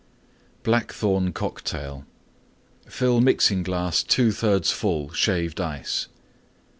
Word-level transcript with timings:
BLACKTHORNE 0.63 1.31
COCKTAIL 1.33 2.05
Fill 2.87 3.21
Mixing 3.21 3.61
glass 3.61 4.01
2/3 4.03 4.71
full 4.73 5.11
Shaved 5.13 5.61
Ice. 5.61 6.07